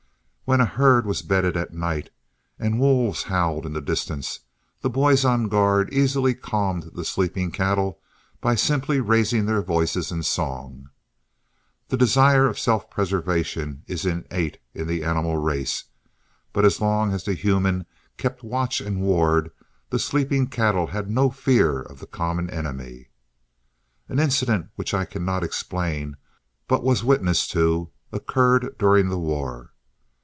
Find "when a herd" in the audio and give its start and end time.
0.43-1.05